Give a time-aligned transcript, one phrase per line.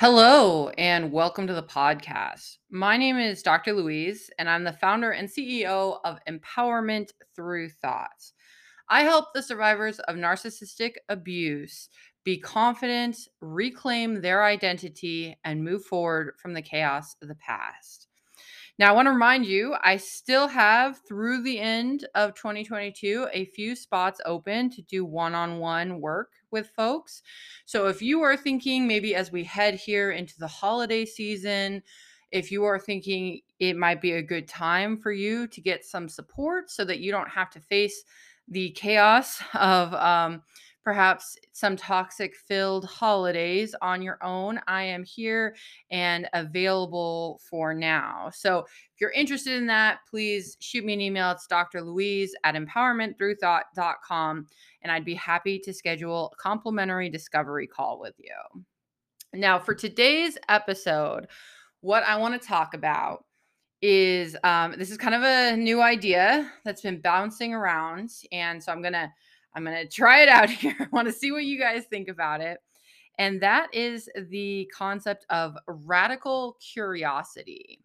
[0.00, 2.58] Hello, and welcome to the podcast.
[2.70, 3.72] My name is Dr.
[3.72, 8.32] Louise, and I'm the founder and CEO of Empowerment Through Thoughts.
[8.88, 11.88] I help the survivors of narcissistic abuse
[12.22, 18.07] be confident, reclaim their identity, and move forward from the chaos of the past.
[18.78, 23.46] Now, I want to remind you, I still have through the end of 2022 a
[23.46, 27.22] few spots open to do one on one work with folks.
[27.66, 31.82] So, if you are thinking maybe as we head here into the holiday season,
[32.30, 36.08] if you are thinking it might be a good time for you to get some
[36.08, 38.04] support so that you don't have to face
[38.46, 40.42] the chaos of, um,
[40.82, 45.54] perhaps some toxic filled holidays on your own, I am here
[45.90, 48.30] and available for now.
[48.32, 51.30] So if you're interested in that, please shoot me an email.
[51.30, 51.82] It's Dr.
[51.82, 54.46] Louise at empowermentthroughthought.com,
[54.82, 58.64] and I'd be happy to schedule a complimentary discovery call with you.
[59.34, 61.26] Now, for today's episode,
[61.80, 63.24] what I want to talk about
[63.80, 68.10] is um, this is kind of a new idea that's been bouncing around.
[68.32, 69.12] And so I'm going to
[69.58, 70.76] I'm going to try it out here.
[70.78, 72.58] I want to see what you guys think about it.
[73.18, 77.80] And that is the concept of radical curiosity.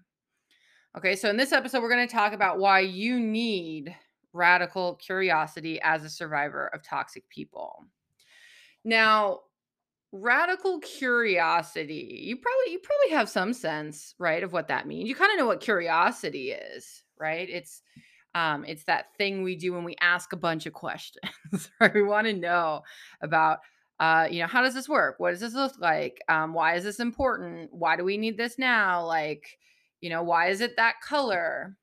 [0.96, 3.96] Okay, so in this episode, we're going to talk about why you need
[4.32, 7.84] radical curiosity as a survivor of toxic people.
[8.86, 9.40] Now,
[10.12, 15.10] radical curiosity, you probably you probably have some sense, right, of what that means.
[15.10, 17.50] You kind of know what curiosity is, right?
[17.50, 17.82] It's
[18.36, 21.94] um, it's that thing we do when we ask a bunch of questions, right?
[21.94, 22.82] We want to know
[23.22, 23.60] about,
[24.00, 25.16] uh, you know, how does this work?
[25.20, 26.20] What does this look like?
[26.30, 27.70] Um, why is this important?
[27.72, 29.06] Why do we need this now?
[29.06, 29.58] Like,
[30.02, 31.76] you know, why is it that color?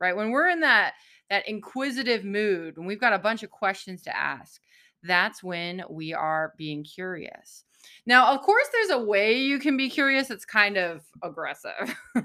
[0.00, 0.16] Right?
[0.16, 0.94] When we're in that
[1.30, 4.60] that inquisitive mood, when we've got a bunch of questions to ask,
[5.02, 7.64] that's when we are being curious.
[8.06, 10.30] Now, of course, there's a way you can be curious.
[10.30, 11.96] It's kind of aggressive,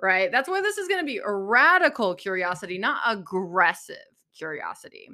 [0.00, 0.30] right?
[0.30, 3.96] That's why this is going to be a radical curiosity, not aggressive
[4.36, 5.08] curiosity.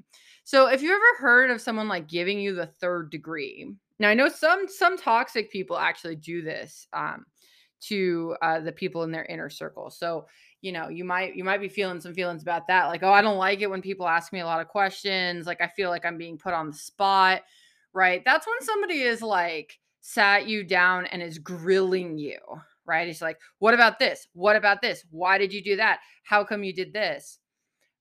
[0.44, 4.14] So, if you ever heard of someone like giving you the third degree, now I
[4.14, 7.25] know some some toxic people actually do this um,
[7.82, 9.91] to uh, the people in their inner circle.
[9.91, 10.26] So,
[10.60, 13.22] you know, you might you might be feeling some feelings about that, like, oh, I
[13.22, 15.47] don't like it when people ask me a lot of questions.
[15.47, 17.42] Like, I feel like I'm being put on the spot,
[17.92, 18.22] right?
[18.25, 22.37] That's when somebody is like sat you down and is grilling you
[22.86, 23.08] right?
[23.08, 24.26] It's like, what about this?
[24.32, 25.04] What about this?
[25.10, 26.00] Why did you do that?
[26.24, 27.38] How come you did this?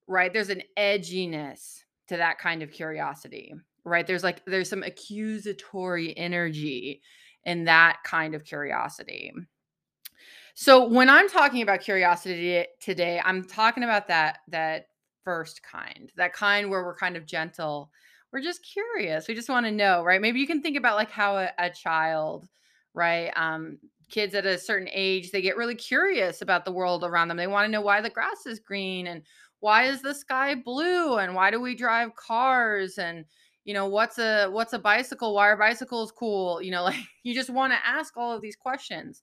[0.06, 0.32] Right?
[0.32, 4.06] There's an edginess to that kind of curiosity, right?
[4.06, 7.00] There's like, there's some accusatory energy
[7.44, 9.32] in that kind of curiosity.
[10.54, 14.86] So when I'm talking about curiosity today, I'm talking about that that
[15.24, 17.90] first kind, that kind where we're kind of gentle.
[18.32, 19.26] We're just curious.
[19.26, 20.20] We just want to know, right?
[20.20, 22.48] Maybe you can think about like how a, a child,
[22.92, 23.78] right, um,
[24.10, 27.36] kids at a certain age they get really curious about the world around them.
[27.36, 29.22] They want to know why the grass is green and
[29.60, 33.24] why is the sky blue and why do we drive cars and
[33.64, 35.34] you know what's a what's a bicycle?
[35.34, 36.60] Why are bicycles cool?
[36.62, 39.22] You know like you just want to ask all of these questions.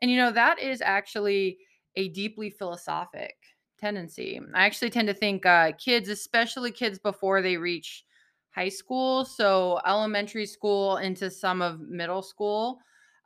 [0.00, 1.58] And you know that is actually
[1.96, 3.36] a deeply philosophic
[3.78, 4.40] tendency.
[4.54, 8.04] I actually tend to think uh, kids especially kids before they reach
[8.50, 12.78] high school so elementary school into some of middle school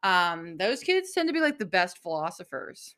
[0.06, 2.94] um, those kids tend to be like the best philosophers.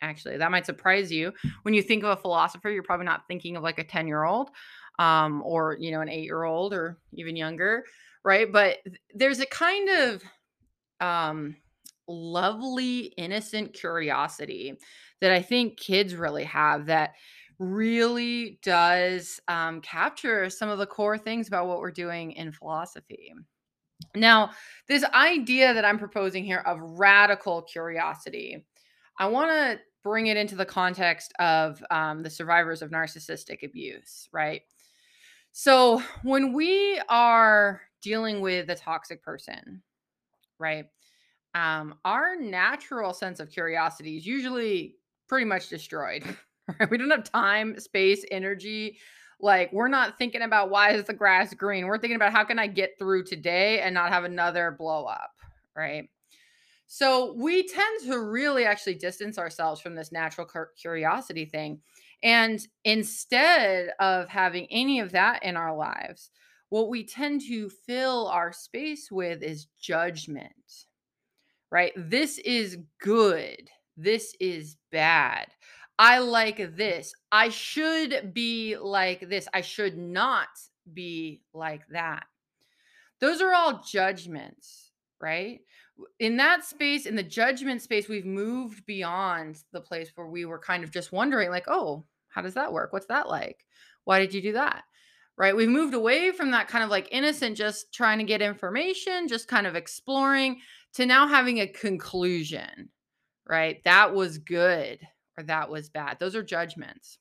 [0.00, 1.32] Actually, that might surprise you.
[1.62, 4.22] When you think of a philosopher, you're probably not thinking of like a 10 year
[4.22, 4.50] old
[5.00, 7.84] um, or, you know, an eight year old or even younger,
[8.24, 8.52] right?
[8.52, 8.78] But
[9.12, 10.22] there's a kind of
[11.00, 11.56] um,
[12.06, 14.78] lovely, innocent curiosity
[15.20, 17.14] that I think kids really have that
[17.58, 23.32] really does um, capture some of the core things about what we're doing in philosophy.
[24.14, 24.50] Now,
[24.88, 28.64] this idea that I'm proposing here of radical curiosity,
[29.18, 34.28] I want to bring it into the context of um, the survivors of narcissistic abuse,
[34.32, 34.62] right?
[35.52, 39.82] So, when we are dealing with a toxic person,
[40.58, 40.86] right,
[41.54, 44.96] um, our natural sense of curiosity is usually
[45.28, 46.24] pretty much destroyed.
[46.80, 46.90] Right?
[46.90, 48.96] We don't have time, space, energy
[49.44, 51.86] like we're not thinking about why is the grass green.
[51.86, 55.32] We're thinking about how can I get through today and not have another blow up,
[55.76, 56.08] right?
[56.86, 61.80] So we tend to really actually distance ourselves from this natural curiosity thing.
[62.22, 66.30] And instead of having any of that in our lives,
[66.70, 70.86] what we tend to fill our space with is judgment,
[71.70, 71.92] right?
[71.96, 73.68] This is good.
[73.98, 75.48] This is bad.
[75.98, 77.14] I like this.
[77.30, 79.46] I should be like this.
[79.54, 80.48] I should not
[80.92, 82.26] be like that.
[83.20, 85.60] Those are all judgments, right?
[86.18, 90.58] in that space, in the judgment space, we've moved beyond the place where we were
[90.58, 92.92] kind of just wondering, like, oh, how does that work?
[92.92, 93.64] What's that like?
[94.04, 94.84] Why did you do that?
[95.36, 95.56] Right.
[95.56, 99.48] We've moved away from that kind of like innocent, just trying to get information, just
[99.48, 100.60] kind of exploring
[100.94, 102.88] to now having a conclusion,
[103.48, 103.82] right?
[103.84, 105.00] That was good
[105.36, 106.18] or that was bad.
[106.18, 107.18] Those are judgments.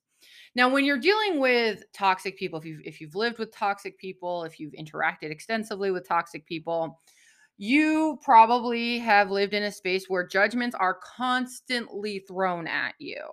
[0.56, 4.44] Now, when you're dealing with toxic people, if you've if you've lived with toxic people,
[4.44, 7.00] if you've interacted extensively with toxic people,
[7.58, 13.24] you probably have lived in a space where judgments are constantly thrown at you.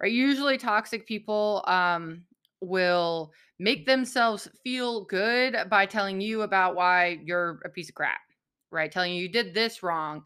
[0.00, 0.12] Right?
[0.12, 2.22] Usually toxic people um,
[2.60, 8.20] will make themselves feel good by telling you about why you're a piece of crap,
[8.70, 8.92] right?
[8.92, 10.22] Telling you you did this wrong,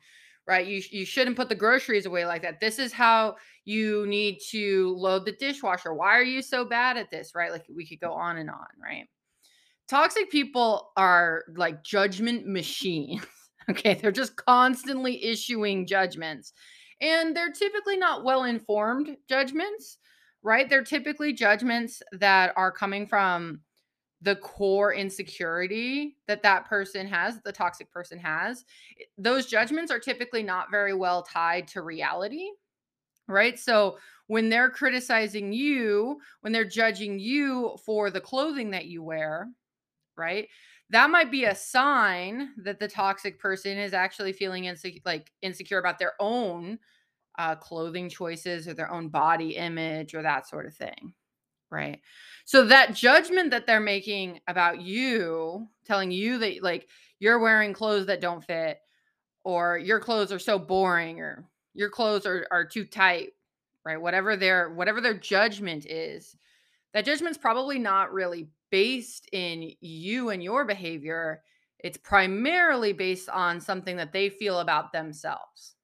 [0.51, 0.67] right?
[0.67, 2.59] You, you shouldn't put the groceries away like that.
[2.59, 5.95] This is how you need to load the dishwasher.
[5.95, 7.53] Why are you so bad at this, right?
[7.53, 9.07] Like we could go on and on, right?
[9.89, 13.25] Toxic people are like judgment machines.
[13.71, 13.95] okay.
[13.95, 16.53] They're just constantly issuing judgments.
[17.01, 19.99] And they're typically not well informed judgments,
[20.43, 20.69] right?
[20.69, 23.61] They're typically judgments that are coming from
[24.23, 28.65] the core insecurity that that person has, the toxic person has.
[29.17, 32.51] Those judgments are typically not very well tied to reality,
[33.29, 33.59] right?
[33.59, 39.49] So when they're criticizing you, when they're judging you for the clothing that you wear,
[40.17, 40.49] right?
[40.91, 45.79] That might be a sign that the toxic person is actually feeling insecure, like insecure
[45.79, 46.79] about their own
[47.39, 51.15] uh, clothing choices or their own body image or that sort of thing.
[51.71, 52.01] Right.
[52.45, 56.89] So that judgment that they're making about you, telling you that like
[57.21, 58.79] you're wearing clothes that don't fit,
[59.45, 63.31] or your clothes are so boring, or your clothes are, are too tight,
[63.85, 64.01] right?
[64.01, 66.37] Whatever their whatever their judgment is,
[66.93, 71.43] that judgment's probably not really based in you and your behavior.
[71.79, 75.77] It's primarily based on something that they feel about themselves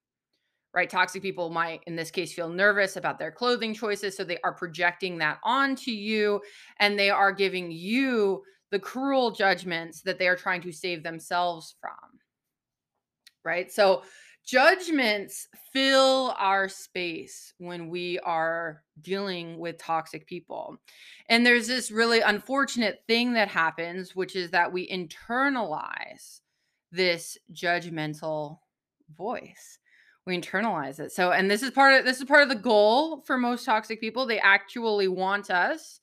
[0.76, 0.90] right?
[0.90, 4.14] Toxic people might, in this case, feel nervous about their clothing choices.
[4.14, 6.42] So they are projecting that onto you
[6.78, 11.76] and they are giving you the cruel judgments that they are trying to save themselves
[11.80, 12.20] from,
[13.42, 13.72] right?
[13.72, 14.02] So
[14.44, 20.76] judgments fill our space when we are dealing with toxic people.
[21.30, 26.40] And there's this really unfortunate thing that happens, which is that we internalize
[26.92, 28.58] this judgmental
[29.16, 29.78] voice
[30.26, 31.12] we internalize it.
[31.12, 34.00] So and this is part of this is part of the goal for most toxic
[34.00, 34.26] people.
[34.26, 36.00] They actually want us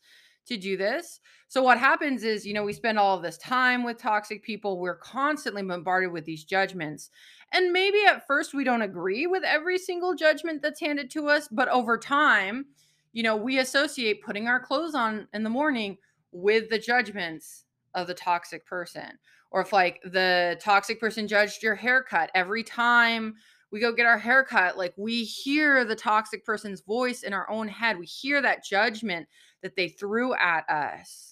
[0.47, 1.19] to do this.
[1.49, 4.79] So what happens is you know we spend all of this time with toxic people.
[4.79, 7.09] We're constantly bombarded with these judgments.
[7.51, 11.47] And maybe at first we don't agree with every single judgment that's handed to us
[11.51, 12.65] but over time
[13.11, 15.97] you know we associate putting our clothes on in the morning
[16.31, 19.19] with the judgments of the toxic person.
[19.51, 23.35] Or if like the toxic person judged your haircut every time
[23.73, 27.67] we go get our haircut like we hear the toxic person's voice in our own
[27.67, 27.97] head.
[27.97, 29.27] We hear that judgment
[29.63, 31.31] that they threw at us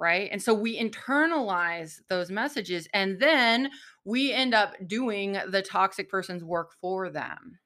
[0.00, 0.28] right?
[0.30, 3.70] And so we internalize those messages and then
[4.04, 7.58] we end up doing the toxic person's work for them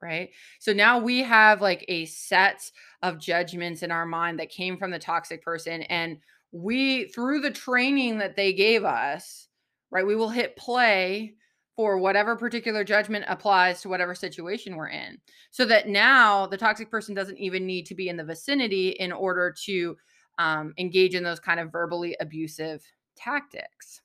[0.00, 0.30] right?
[0.58, 2.70] So now we have like a set
[3.02, 6.18] of judgments in our mind that came from the toxic person and
[6.52, 9.48] we through the training that they gave us
[9.90, 11.34] right we will hit play
[11.76, 15.18] for whatever particular judgment applies to whatever situation we're in.
[15.50, 19.12] So that now the toxic person doesn't even need to be in the vicinity in
[19.12, 19.96] order to
[20.38, 22.82] um, engage in those kind of verbally abusive
[23.16, 24.00] tactics.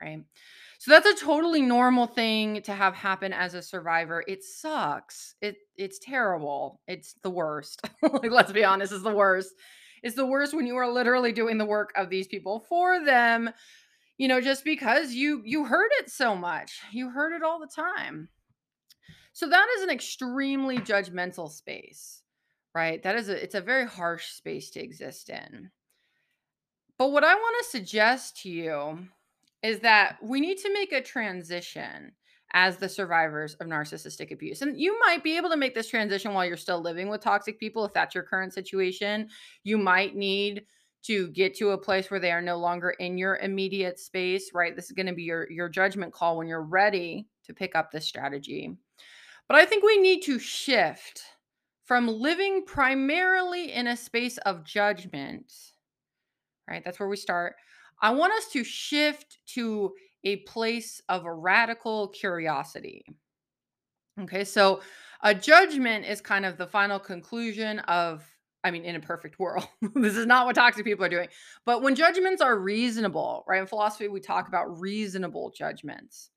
[0.00, 0.22] Right.
[0.78, 4.24] So that's a totally normal thing to have happen as a survivor.
[4.26, 5.36] It sucks.
[5.40, 6.80] It it's terrible.
[6.88, 7.82] It's the worst.
[8.02, 9.54] like let's be honest, it's the worst.
[10.02, 13.50] It's the worst when you are literally doing the work of these people for them
[14.18, 17.66] you know just because you you heard it so much you heard it all the
[17.66, 18.28] time
[19.32, 22.22] so that is an extremely judgmental space
[22.74, 25.70] right that is a it's a very harsh space to exist in
[26.98, 28.98] but what i want to suggest to you
[29.62, 32.12] is that we need to make a transition
[32.52, 34.62] as the survivors of narcissistic abuse.
[34.62, 37.58] And you might be able to make this transition while you're still living with toxic
[37.58, 39.28] people if that's your current situation.
[39.64, 40.64] You might need
[41.02, 44.74] to get to a place where they are no longer in your immediate space, right?
[44.74, 47.90] This is going to be your your judgment call when you're ready to pick up
[47.90, 48.76] this strategy.
[49.48, 51.22] But I think we need to shift
[51.84, 55.52] from living primarily in a space of judgment,
[56.68, 56.82] right?
[56.84, 57.56] That's where we start.
[58.00, 59.92] I want us to shift to
[60.24, 63.04] a place of a radical curiosity.
[64.20, 64.80] Okay, so
[65.22, 68.24] a judgment is kind of the final conclusion of
[68.64, 71.28] I mean, in a perfect world, this is not what toxic people are doing.
[71.66, 73.60] But when judgments are reasonable, right?
[73.60, 76.30] In philosophy, we talk about reasonable judgments,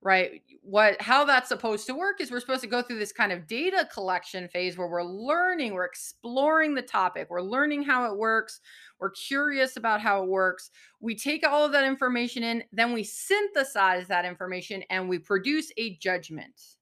[0.00, 3.32] right what how that's supposed to work is we're supposed to go through this kind
[3.32, 8.16] of data collection phase where we're learning we're exploring the topic we're learning how it
[8.16, 8.60] works
[9.00, 10.70] we're curious about how it works
[11.00, 15.72] we take all of that information in then we synthesize that information and we produce
[15.78, 16.76] a judgment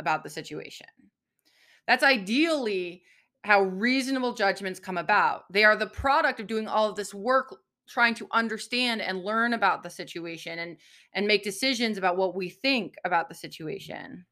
[0.00, 0.88] about the situation
[1.86, 3.02] that's ideally
[3.46, 5.44] how reasonable judgments come about.
[5.52, 7.56] They are the product of doing all of this work
[7.88, 10.76] trying to understand and learn about the situation and
[11.14, 14.26] and make decisions about what we think about the situation.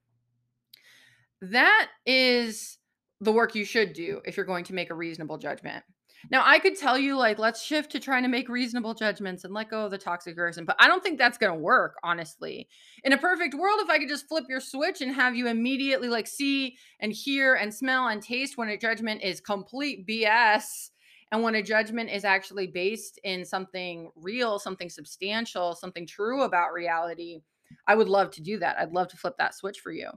[1.40, 2.78] That is
[3.20, 5.84] the work you should do if you're going to make a reasonable judgment
[6.30, 9.54] now i could tell you like let's shift to trying to make reasonable judgments and
[9.54, 12.68] let go of the toxic person but i don't think that's going to work honestly
[13.04, 16.08] in a perfect world if i could just flip your switch and have you immediately
[16.08, 20.90] like see and hear and smell and taste when a judgment is complete bs
[21.34, 26.72] and when a judgment is actually based in something real, something substantial, something true about
[26.72, 27.40] reality,
[27.88, 28.78] I would love to do that.
[28.78, 30.10] I'd love to flip that switch for you.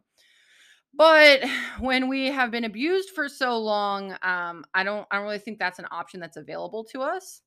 [0.94, 1.44] But
[1.80, 5.60] when we have been abused for so long, um, I don't I don't really think
[5.60, 7.42] that's an option that's available to us.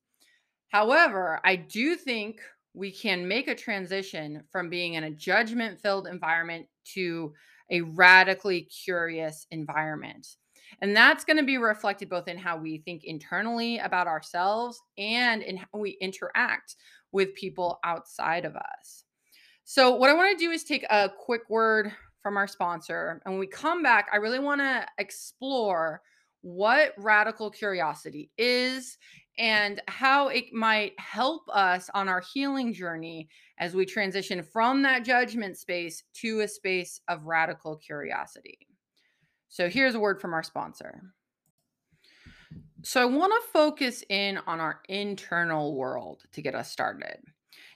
[0.69, 2.39] However, I do think
[2.73, 7.33] we can make a transition from being in a judgment filled environment to
[7.69, 10.27] a radically curious environment.
[10.81, 15.41] And that's going to be reflected both in how we think internally about ourselves and
[15.41, 16.75] in how we interact
[17.11, 19.03] with people outside of us.
[19.65, 23.21] So, what I want to do is take a quick word from our sponsor.
[23.25, 26.01] And when we come back, I really want to explore
[26.41, 28.97] what radical curiosity is
[29.37, 35.05] and how it might help us on our healing journey as we transition from that
[35.05, 38.57] judgment space to a space of radical curiosity.
[39.49, 41.01] So here's a word from our sponsor.
[42.83, 47.17] So I want to focus in on our internal world to get us started.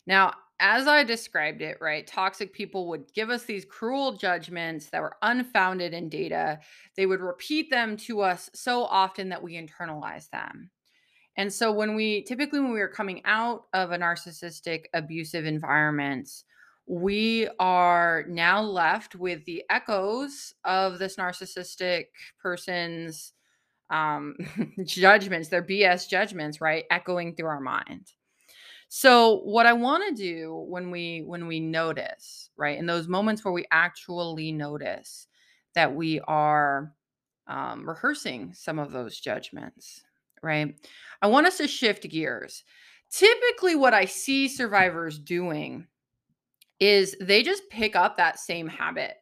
[0.07, 5.01] Now, as I described it, right, toxic people would give us these cruel judgments that
[5.01, 6.59] were unfounded in data.
[6.95, 10.69] They would repeat them to us so often that we internalize them.
[11.37, 16.29] And so when we typically when we are coming out of a narcissistic abusive environment,
[16.87, 22.05] we are now left with the echoes of this narcissistic
[22.41, 23.33] person's
[23.89, 24.35] um,
[24.85, 28.11] judgments, their BS judgments, right, echoing through our mind.
[28.87, 33.43] So what I want to do when we when we notice, right, in those moments
[33.43, 35.27] where we actually notice
[35.73, 36.93] that we are
[37.47, 40.03] um, rehearsing some of those judgments,
[40.41, 40.75] right?
[41.21, 42.63] I want us to shift gears.
[43.11, 45.87] Typically, what I see survivors doing
[46.79, 49.15] is they just pick up that same habit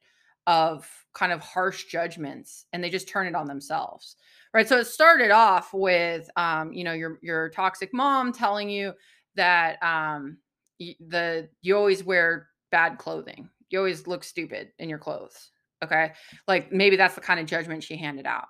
[0.48, 4.17] of kind of harsh judgments and they just turn it on themselves
[4.53, 8.91] right so it started off with um, you know your your toxic mom telling you
[9.36, 10.38] that um,
[10.80, 15.50] the you always wear bad clothing you always look stupid in your clothes
[15.84, 16.12] okay
[16.48, 18.46] like maybe that's the kind of judgment she handed out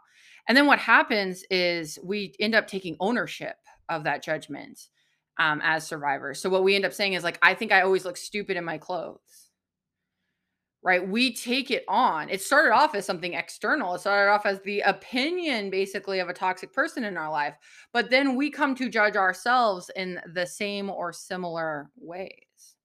[0.47, 3.55] and then what happens is we end up taking ownership
[3.89, 4.79] of that judgment
[5.39, 6.41] um, as survivors.
[6.41, 8.65] So what we end up saying is like, I think I always look stupid in
[8.65, 9.42] my clothes.
[10.85, 11.07] Right.
[11.07, 12.29] We take it on.
[12.29, 13.95] It started off as something external.
[13.95, 17.55] It started off as the opinion, basically, of a toxic person in our life.
[17.93, 22.75] But then we come to judge ourselves in the same or similar ways.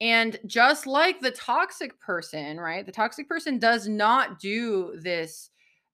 [0.00, 2.84] And just like the toxic person, right?
[2.84, 5.50] The toxic person does not do this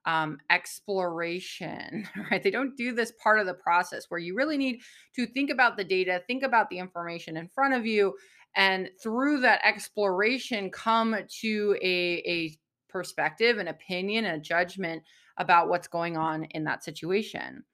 [0.07, 2.43] um, exploration, right?
[2.43, 4.81] They don't do this part of the process where you really need
[5.15, 8.15] to think about the data, think about the information in front of you,
[8.57, 15.03] and through that exploration, come to a, a perspective, an opinion, a judgment
[15.39, 17.65] about what's going on in that situation.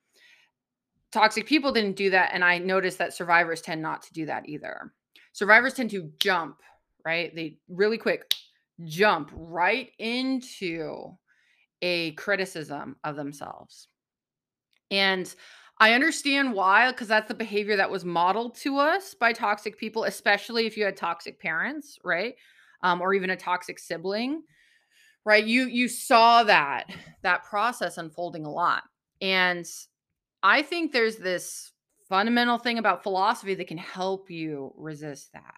[1.10, 2.30] Toxic people didn't do that.
[2.32, 4.92] And I noticed that survivors tend not to do that either.
[5.32, 6.60] Survivors tend to jump,
[7.04, 7.34] right?
[7.34, 8.32] They really quick
[8.84, 11.16] jump right into
[11.82, 13.88] a criticism of themselves.
[14.90, 15.32] And
[15.80, 20.04] I understand why, because that's the behavior that was modeled to us by toxic people,
[20.04, 22.34] especially if you had toxic parents, right?
[22.82, 24.42] Um, or even a toxic sibling,
[25.24, 25.44] right?
[25.44, 26.86] You you saw that
[27.22, 28.82] that process unfolding a lot.
[29.20, 29.66] And
[30.42, 31.72] I think there's this
[32.08, 35.54] fundamental thing about philosophy that can help you resist that.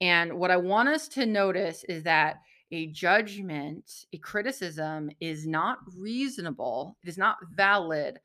[0.00, 2.36] And what I want us to notice is that
[2.72, 8.18] a judgment, a criticism is not reasonable, it is not valid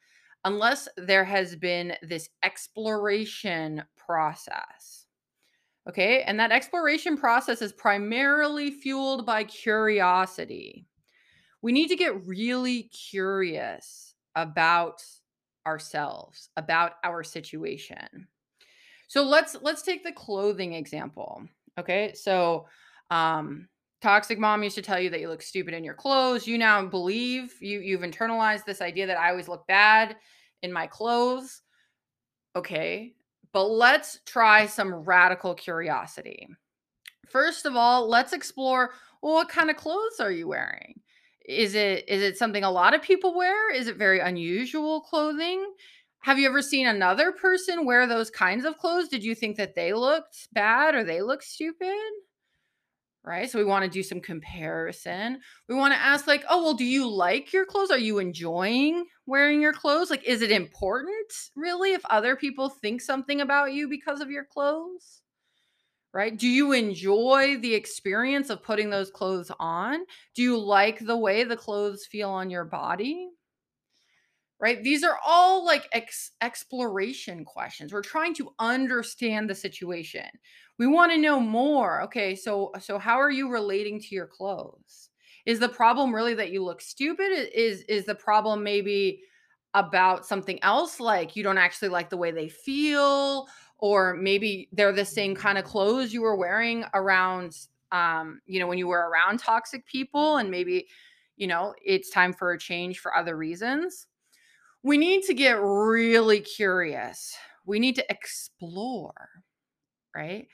[0.45, 5.05] unless there has been this exploration process.
[5.87, 10.85] Okay, and that exploration process is primarily fueled by curiosity.
[11.61, 15.03] We need to get really curious about
[15.65, 18.27] ourselves, about our situation.
[19.07, 21.43] So let's let's take the clothing example.
[21.77, 22.13] Okay?
[22.13, 22.67] So
[23.11, 23.67] Um,
[24.01, 26.47] toxic mom used to tell you that you look stupid in your clothes.
[26.47, 30.15] You now believe you you've internalized this idea that I always look bad
[30.61, 31.61] in my clothes.
[32.55, 33.13] Okay.
[33.51, 36.47] But let's try some radical curiosity.
[37.27, 38.91] First of all, let's explore
[39.21, 40.99] well, what kind of clothes are you wearing?
[41.45, 43.73] Is it is it something a lot of people wear?
[43.73, 45.73] Is it very unusual clothing?
[46.21, 49.07] Have you ever seen another person wear those kinds of clothes?
[49.07, 51.97] Did you think that they looked bad or they looked stupid?
[53.23, 53.49] Right?
[53.49, 55.39] So we want to do some comparison.
[55.67, 57.91] We want to ask like, "Oh, well, do you like your clothes?
[57.91, 60.09] Are you enjoying wearing your clothes?
[60.09, 64.45] Like is it important really if other people think something about you because of your
[64.45, 65.21] clothes?"
[66.13, 66.35] Right?
[66.37, 70.05] Do you enjoy the experience of putting those clothes on?
[70.35, 73.29] Do you like the way the clothes feel on your body?
[74.59, 74.83] Right?
[74.83, 77.93] These are all like ex- exploration questions.
[77.93, 80.25] We're trying to understand the situation.
[80.79, 82.01] We want to know more.
[82.03, 85.09] Okay, so so how are you relating to your clothes?
[85.45, 87.31] Is the problem really that you look stupid?
[87.53, 89.21] Is is the problem maybe
[89.75, 94.91] about something else like you don't actually like the way they feel or maybe they're
[94.91, 97.55] the same kind of clothes you were wearing around
[97.91, 100.87] um you know when you were around toxic people and maybe
[101.37, 104.07] you know it's time for a change for other reasons
[104.83, 107.35] we need to get really curious.
[107.65, 109.29] We need to explore,
[110.15, 110.47] right?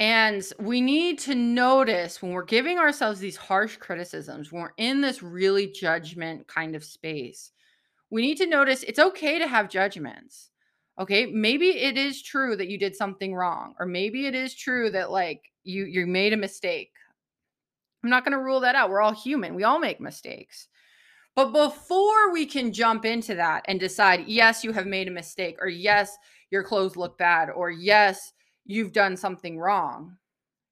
[0.00, 5.02] And we need to notice when we're giving ourselves these harsh criticisms, when we're in
[5.02, 7.52] this really judgment kind of space,
[8.10, 10.48] we need to notice it's okay to have judgments.
[10.98, 14.90] Okay, maybe it is true that you did something wrong, or maybe it is true
[14.90, 16.90] that like you you made a mistake.
[18.02, 18.88] I'm not going to rule that out.
[18.88, 19.54] We're all human.
[19.54, 20.68] We all make mistakes.
[21.36, 25.56] But before we can jump into that and decide, yes, you have made a mistake,
[25.60, 26.16] or yes,
[26.50, 28.32] your clothes look bad, or yes,
[28.70, 30.16] you've done something wrong,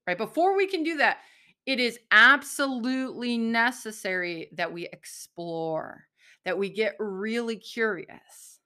[0.06, 0.18] right?
[0.18, 1.18] Before we can do that,
[1.66, 6.04] it is absolutely necessary that we explore,
[6.44, 8.60] that we get really curious.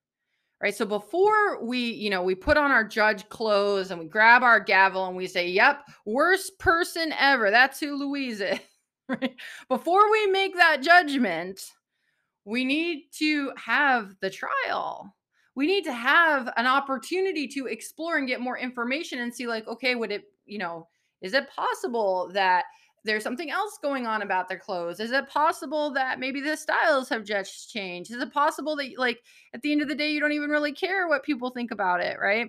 [0.61, 0.73] Right.
[0.73, 4.61] So before we, you know, we put on our judge clothes and we grab our
[4.61, 7.51] gavel and we say, Yep, worst person ever.
[7.51, 8.59] That's who Louise is.
[9.09, 9.35] Right.
[9.69, 11.61] Before we make that judgment,
[12.45, 15.15] we need to have the trial.
[15.55, 19.67] We need to have an opportunity to explore and get more information and see, like,
[19.69, 20.89] okay, would it, you know,
[21.21, 22.65] is it possible that
[23.05, 25.01] there's something else going on about their clothes?
[25.01, 28.11] Is it possible that maybe the styles have just changed?
[28.11, 29.21] Is it possible that, like,
[29.55, 32.01] at the end of the day, you don't even really care what people think about
[32.01, 32.49] it, right?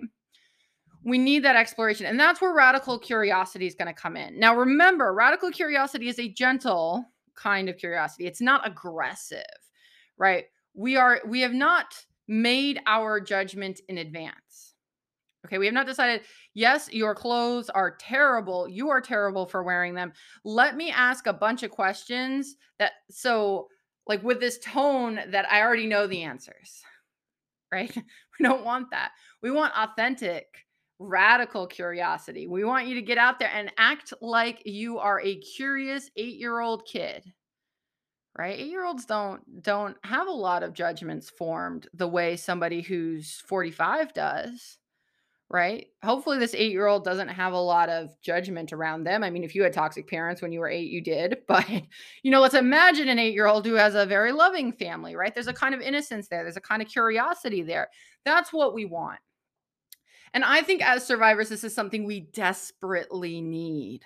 [1.04, 2.06] We need that exploration.
[2.06, 4.38] And that's where radical curiosity is going to come in.
[4.38, 9.42] Now, remember, radical curiosity is a gentle kind of curiosity, it's not aggressive
[10.18, 10.44] right?
[10.74, 11.94] We are we have not
[12.28, 14.74] made our judgment in advance.
[15.46, 16.22] Okay, we have not decided,
[16.54, 18.66] yes, your clothes are terrible.
[18.66, 20.12] You are terrible for wearing them.
[20.42, 23.68] Let me ask a bunch of questions that so
[24.06, 26.82] like with this tone that I already know the answers.
[27.72, 27.92] Right?
[27.96, 29.10] We don't want that.
[29.42, 30.46] We want authentic,
[31.00, 32.46] radical curiosity.
[32.46, 36.86] We want you to get out there and act like you are a curious 8-year-old
[36.86, 37.24] kid
[38.36, 38.58] right?
[38.58, 44.78] 8-year-olds don't don't have a lot of judgments formed the way somebody who's 45 does
[45.50, 45.86] right?
[46.02, 49.22] Hopefully this 8-year-old doesn't have a lot of judgment around them.
[49.22, 51.68] I mean if you had toxic parents when you were 8 you did but
[52.22, 55.32] you know let's imagine an 8-year-old who has a very loving family right?
[55.32, 56.42] There's a kind of innocence there.
[56.42, 57.88] There's a kind of curiosity there.
[58.24, 59.20] That's what we want.
[60.32, 64.02] And i think as survivors this is something we desperately need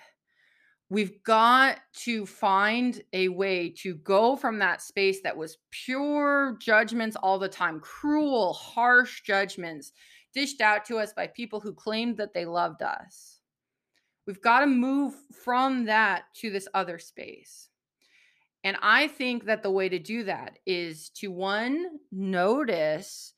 [0.91, 7.15] We've got to find a way to go from that space that was pure judgments
[7.15, 9.91] all the time, cruel, harsh judgments
[10.33, 13.39] dished out to us by people who claimed that they loved us.
[14.25, 17.69] We've got to move from that to this other space.
[18.63, 23.33] And I think that the way to do that is to one, notice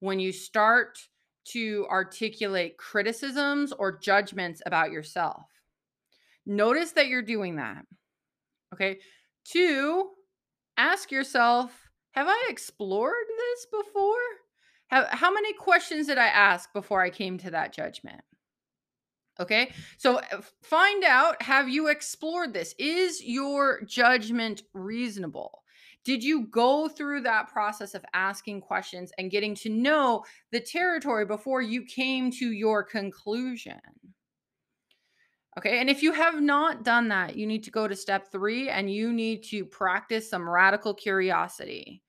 [0.00, 0.98] when you start
[1.46, 5.46] to articulate criticisms or judgments about yourself
[6.46, 7.84] Notice that you're doing that.
[8.72, 8.98] Okay.
[9.44, 10.10] Two,
[10.76, 11.72] ask yourself,
[12.12, 14.14] have I explored this before?
[14.88, 18.22] How, how many questions did I ask before I came to that judgment?
[19.38, 19.72] Okay.
[19.98, 22.74] So uh, find out have you explored this?
[22.78, 25.62] Is your judgment reasonable?
[26.04, 31.26] Did you go through that process of asking questions and getting to know the territory
[31.26, 33.80] before you came to your conclusion?
[35.58, 35.80] Okay.
[35.80, 38.92] And if you have not done that, you need to go to step three and
[38.92, 42.02] you need to practice some radical curiosity.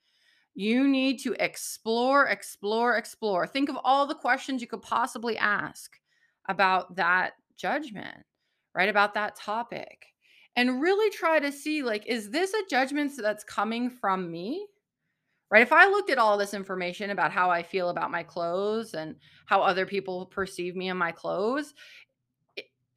[0.53, 3.47] You need to explore, explore, explore.
[3.47, 5.97] Think of all the questions you could possibly ask
[6.49, 8.17] about that judgment,
[8.75, 10.07] right, about that topic
[10.57, 14.67] and really try to see like, is this a judgment that's coming from me?
[15.49, 15.61] Right?
[15.61, 19.15] If I looked at all this information about how I feel about my clothes and
[19.45, 21.73] how other people perceive me in my clothes,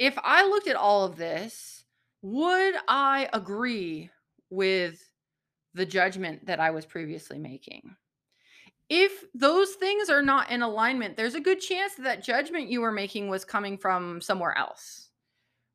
[0.00, 1.84] if I looked at all of this,
[2.22, 4.10] would I agree
[4.48, 4.98] with
[5.74, 7.94] the judgment that I was previously making?
[8.88, 12.80] If those things are not in alignment, there's a good chance that, that judgment you
[12.80, 15.10] were making was coming from somewhere else.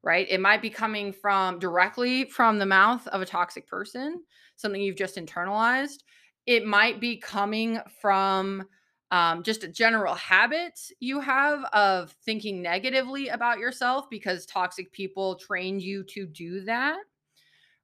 [0.01, 0.27] Right?
[0.27, 4.23] It might be coming from directly from the mouth of a toxic person,
[4.55, 6.03] something you've just internalized.
[6.47, 8.67] It might be coming from
[9.11, 15.35] um, just a general habit you have of thinking negatively about yourself because toxic people
[15.35, 16.97] trained you to do that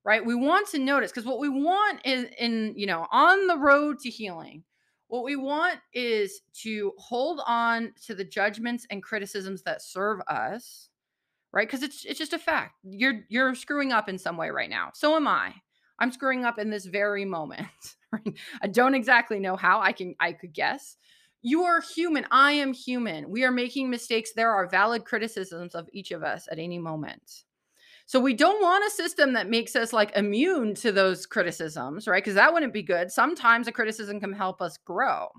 [0.04, 0.26] right?
[0.26, 4.00] We want to notice because what we want is in you know on the road
[4.00, 4.64] to healing
[5.08, 10.90] what we want is to hold on to the judgments and criticisms that serve us
[11.54, 11.68] right?
[11.68, 12.76] Because it's it's just a fact.
[12.84, 14.92] You're you're screwing up in some way right now.
[14.94, 15.54] So am i.
[16.00, 17.68] I'm screwing up in this very moment
[18.64, 19.82] i don't exactly know how.
[19.82, 20.98] I can i could guess
[21.42, 25.88] you are human i am human we are making mistakes there are valid criticisms of
[25.94, 27.44] each of us at any moment
[28.12, 32.22] so we don't want a system that makes us like immune to those criticisms, right?
[32.22, 33.10] Because that wouldn't be good.
[33.10, 35.30] Sometimes a criticism can help us grow.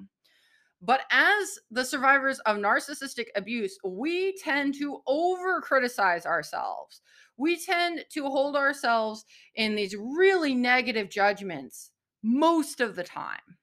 [0.80, 7.02] But as the survivors of narcissistic abuse, we tend to over criticize ourselves.
[7.36, 11.90] We tend to hold ourselves in these really negative judgments
[12.22, 13.58] most of the time.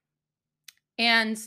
[0.99, 1.38] And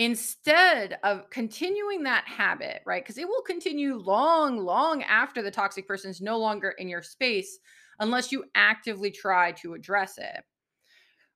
[0.00, 3.04] instead of continuing that habit, right?
[3.04, 7.02] Because it will continue long, long after the toxic person is no longer in your
[7.02, 7.58] space
[7.98, 10.42] unless you actively try to address it.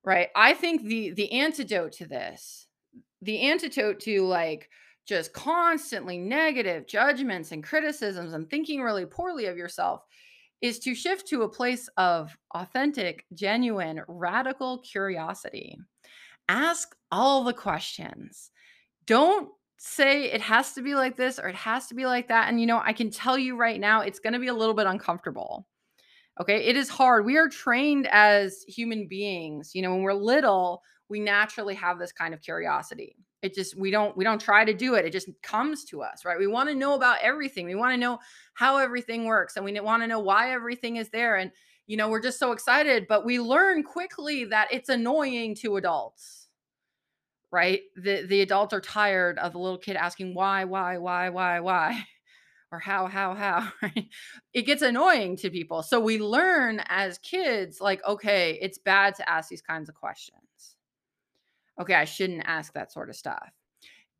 [0.03, 0.29] Right?
[0.35, 2.65] I think the the antidote to this,
[3.21, 4.67] the antidote to like
[5.05, 10.01] just constantly negative judgments and criticisms and thinking really poorly of yourself
[10.61, 15.77] is to shift to a place of authentic, genuine, radical curiosity.
[16.49, 18.51] Ask all the questions
[19.05, 22.49] don't say it has to be like this or it has to be like that.
[22.49, 24.73] And, you know, I can tell you right now, it's going to be a little
[24.73, 25.67] bit uncomfortable.
[26.41, 26.65] Okay.
[26.65, 27.25] It is hard.
[27.25, 29.71] We are trained as human beings.
[29.73, 33.15] You know, when we're little, we naturally have this kind of curiosity.
[33.41, 35.05] It just, we don't, we don't try to do it.
[35.05, 36.39] It just comes to us, right?
[36.39, 37.65] We want to know about everything.
[37.67, 38.17] We want to know
[38.55, 41.35] how everything works and we want to know why everything is there.
[41.35, 41.51] And,
[41.85, 46.44] you know, we're just so excited, but we learn quickly that it's annoying to adults
[47.55, 47.83] right?
[47.95, 52.05] The the adults are tired of the little kid asking why, why, why, why, why,
[52.71, 53.71] or how, how, how.
[53.81, 54.09] Right?
[54.53, 55.81] It gets annoying to people.
[55.81, 60.75] So we learn as kids, like, okay, it's bad to ask these kinds of questions.
[61.79, 63.49] Okay, I shouldn't ask that sort of stuff.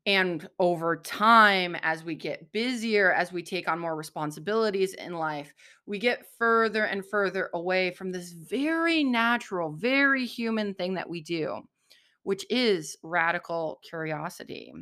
[0.06, 5.52] And over time, as we get busier, as we take on more responsibilities in life,
[5.84, 11.20] we get further and further away from this very natural, very human thing that we
[11.20, 11.60] do
[12.26, 14.72] which is radical curiosity.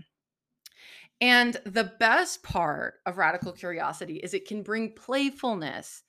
[1.20, 6.04] And the best part of radical curiosity is it can bring playfulness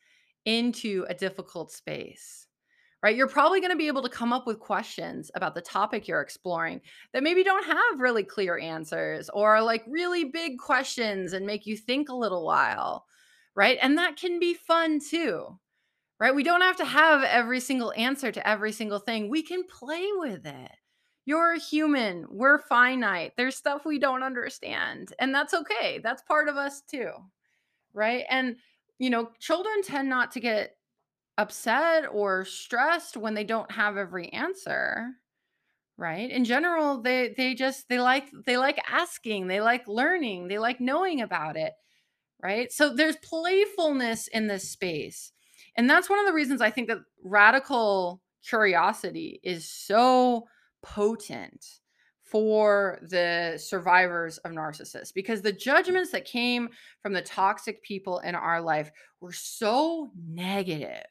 [0.45, 2.48] into a difficult space.
[3.04, 3.17] Right?
[3.17, 6.21] You're probably going to be able to come up with questions about the topic you're
[6.21, 6.80] exploring
[7.12, 11.76] that maybe don't have really clear answers or like really big questions and make you
[11.76, 13.06] think a little while.
[13.56, 13.78] Right?
[13.82, 15.60] And that can be fun too.
[16.17, 16.34] Right?
[16.34, 19.30] We don't have to have every single answer to every single thing.
[19.30, 20.71] We can play with it.
[21.26, 22.26] You're human.
[22.30, 23.34] We're finite.
[23.36, 25.14] There's stuff we don't understand.
[25.20, 26.00] And that's okay.
[26.04, 27.12] That's part of us too.
[27.94, 28.26] Right.
[28.30, 28.58] And,
[29.00, 30.76] you know, children tend not to get
[31.38, 35.16] upset or stressed when they don't have every answer
[35.98, 40.58] right in general they they just they like they like asking they like learning they
[40.58, 41.74] like knowing about it
[42.42, 45.32] right so there's playfulness in this space
[45.78, 50.46] and that's one of the reasons i think that radical curiosity is so
[50.86, 51.80] potent
[52.21, 55.60] for the survivors of narcissists because the mm.
[55.60, 56.69] judgments that came
[57.02, 61.06] from the toxic people in our life were so negative,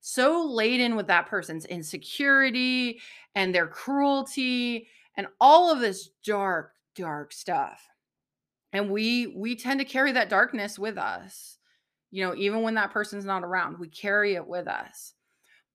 [0.00, 3.00] so laden with that person's insecurity
[3.34, 7.86] and their cruelty and all of this dark, dark stuff.
[8.72, 11.58] And we we tend to carry that darkness with us.
[12.10, 15.14] You know, even when that person's not around, we carry it with us.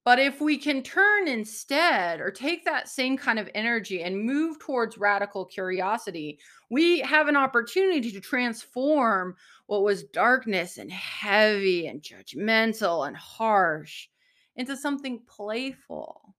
[0.04, 4.58] But if we can turn instead or take that same kind of energy and move
[4.58, 6.38] towards radical curiosity,
[6.70, 14.08] we have an opportunity to transform what was darkness and heavy and judgmental and harsh
[14.56, 16.34] into something playful,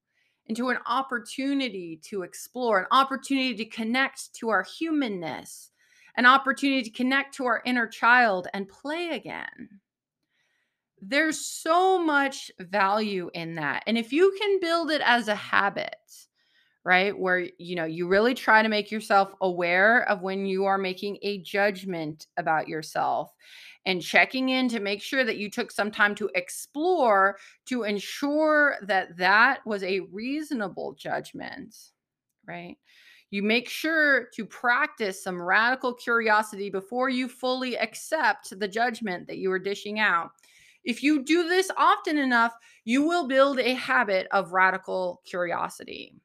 [0.48, 5.70] into an opportunity to explore, an opportunity to connect to our humanness,
[6.18, 9.80] an opportunity to connect to our inner child and play again
[11.02, 13.84] there's so much value in that.
[13.88, 15.96] And if you can build it as a habit,
[16.84, 17.18] right?
[17.18, 21.18] Where you know, you really try to make yourself aware of when you are making
[21.22, 23.34] a judgment about yourself
[23.86, 28.78] and checking in to make sure that you took some time to explore to ensure
[28.84, 31.76] that that was a reasonable judgment,
[32.48, 32.78] right?
[33.32, 39.38] You make sure to practice some radical curiosity before you fully accept the judgment that
[39.38, 40.32] you are dishing out.
[40.84, 42.54] If you do this often enough,
[42.86, 46.16] you will build a habit of radical curiosity.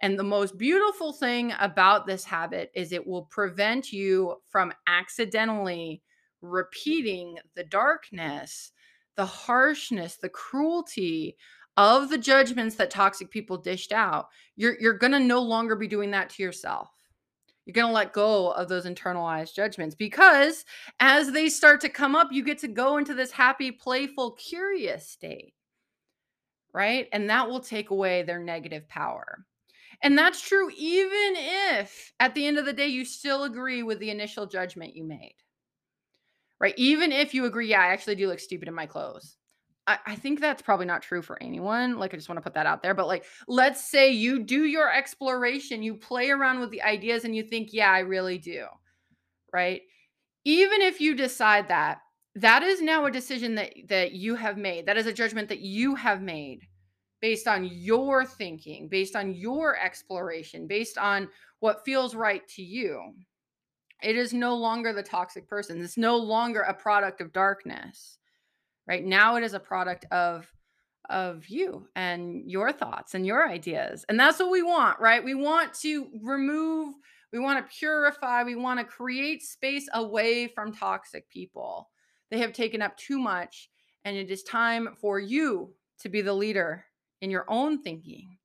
[0.00, 6.02] And the most beautiful thing about this habit is it will prevent you from accidentally
[6.40, 8.72] repeating the darkness,
[9.14, 11.36] the harshness, the cruelty
[11.76, 14.26] of the judgments that toxic people dished out.
[14.56, 16.90] You're you're going to no longer be doing that to yourself.
[17.64, 20.64] You're going to let go of those internalized judgments because
[20.98, 25.08] as they start to come up, you get to go into this happy, playful, curious
[25.08, 25.54] state.
[26.74, 27.08] Right?
[27.12, 29.44] And that will take away their negative power.
[30.02, 34.00] And that's true even if at the end of the day you still agree with
[34.00, 35.36] the initial judgment you made.
[36.58, 36.74] Right?
[36.76, 39.36] Even if you agree, yeah, I actually do look stupid in my clothes.
[39.86, 41.98] I, I think that's probably not true for anyone.
[41.98, 42.94] Like, I just want to put that out there.
[42.94, 47.34] But, like, let's say you do your exploration, you play around with the ideas, and
[47.34, 48.66] you think, yeah, I really do.
[49.52, 49.82] Right?
[50.44, 51.98] Even if you decide that,
[52.34, 54.86] that is now a decision that that you have made.
[54.86, 56.60] That is a judgment that you have made
[57.20, 61.28] based on your thinking, based on your exploration, based on
[61.60, 63.12] what feels right to you.
[64.02, 65.80] It is no longer the toxic person.
[65.80, 68.18] It's no longer a product of darkness.
[68.86, 69.04] Right?
[69.04, 70.52] Now it is a product of
[71.10, 74.04] of you and your thoughts and your ideas.
[74.08, 75.22] And that's what we want, right?
[75.22, 76.94] We want to remove,
[77.32, 81.90] we want to purify, we want to create space away from toxic people.
[82.30, 83.68] They have taken up too much
[84.04, 86.84] and it is time for you to be the leader
[87.20, 88.38] in your own thinking.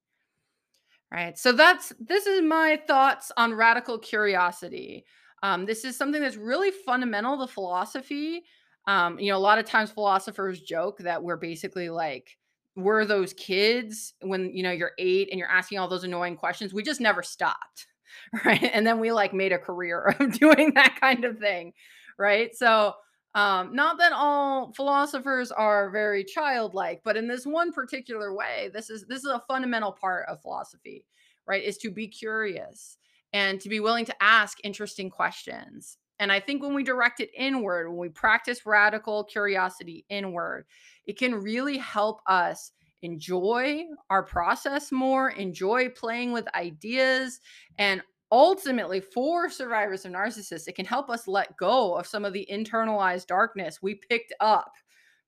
[1.11, 1.37] Right.
[1.37, 5.05] So that's this is my thoughts on radical curiosity.
[5.41, 8.43] Um, this is something that's really fundamental to philosophy.
[8.87, 12.37] Um, you know, a lot of times philosophers joke that we're basically like
[12.75, 16.73] we're those kids when you know you're eight and you're asking all those annoying questions.
[16.73, 17.87] We just never stopped,
[18.45, 18.69] right?
[18.73, 21.73] And then we like made a career of doing that kind of thing,
[22.17, 22.55] right?
[22.55, 22.93] So
[23.35, 28.89] um, not that all philosophers are very childlike, but in this one particular way, this
[28.89, 31.05] is this is a fundamental part of philosophy,
[31.45, 31.63] right?
[31.63, 32.97] Is to be curious
[33.33, 35.97] and to be willing to ask interesting questions.
[36.19, 40.65] And I think when we direct it inward, when we practice radical curiosity inward,
[41.05, 42.71] it can really help us
[43.03, 47.39] enjoy our process more, enjoy playing with ideas,
[47.77, 48.01] and
[48.31, 52.45] ultimately for survivors of narcissists it can help us let go of some of the
[52.51, 54.73] internalized darkness we picked up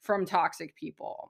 [0.02, 1.30] from toxic people.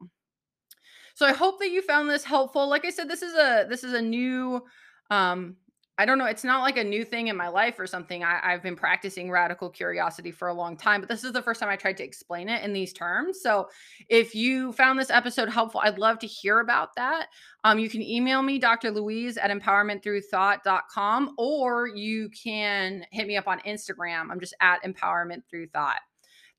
[1.14, 2.68] So i hope that you found this helpful.
[2.68, 4.64] Like i said this is a this is a new
[5.12, 5.58] um
[6.00, 6.28] I don't know.
[6.28, 8.24] It's not like a new thing in my life or something.
[8.24, 11.60] I, have been practicing radical curiosity for a long time, but this is the first
[11.60, 13.42] time I tried to explain it in these terms.
[13.42, 13.68] So
[14.08, 17.28] if you found this episode helpful, I'd love to hear about that.
[17.66, 18.92] Um, you can email me, Dr.
[18.92, 24.32] Louise at empowermentthroughthought.com, or you can hit me up on Instagram.
[24.32, 26.00] I'm just at empowerment through thought.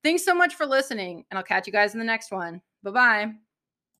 [0.02, 2.60] Thanks so much for listening, and I'll catch you guys in the next one.
[2.82, 3.49] Bye bye.